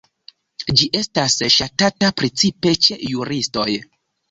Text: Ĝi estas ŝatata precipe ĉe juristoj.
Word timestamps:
Ĝi 0.79 0.87
estas 0.99 1.35
ŝatata 1.57 2.11
precipe 2.23 2.75
ĉe 2.87 3.01
juristoj. 3.13 3.71